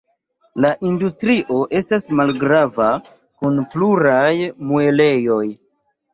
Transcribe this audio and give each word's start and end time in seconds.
La 0.63 0.69
industrio 0.91 1.57
estas 1.79 2.07
malgrava 2.21 2.89
kun 3.43 3.61
pluraj 3.75 4.27
muelejoj. 4.73 5.41